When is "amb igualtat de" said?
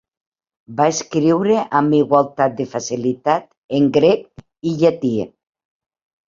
1.79-2.67